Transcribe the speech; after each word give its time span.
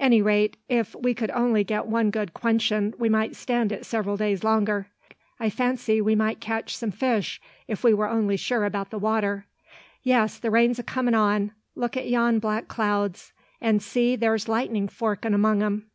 Any 0.00 0.22
rate, 0.22 0.56
if 0.70 0.94
we 0.94 1.12
could 1.12 1.30
only 1.32 1.62
get 1.62 1.84
one 1.84 2.08
good 2.10 2.32
quenchin', 2.32 2.94
we 2.98 3.10
might 3.10 3.36
stand 3.36 3.70
it 3.72 3.84
several 3.84 4.16
days 4.16 4.42
longer. 4.42 4.88
I 5.38 5.50
fancy 5.50 6.00
we 6.00 6.14
might 6.14 6.40
catch 6.40 6.74
some 6.74 6.90
fish, 6.90 7.42
if 7.68 7.84
we 7.84 7.92
were 7.92 8.08
only 8.08 8.38
sure 8.38 8.64
about 8.64 8.88
the 8.88 8.98
water. 8.98 9.44
Yes, 10.02 10.38
the 10.38 10.50
rain's 10.50 10.78
a 10.78 10.82
comin' 10.82 11.14
on. 11.14 11.52
Look 11.74 11.94
at 11.94 12.08
yon 12.08 12.38
black 12.38 12.68
clouds; 12.68 13.34
and 13.60 13.82
see, 13.82 14.16
there's 14.16 14.48
lightning 14.48 14.88
forkin' 14.88 15.34
among 15.34 15.62
'em. 15.62 15.90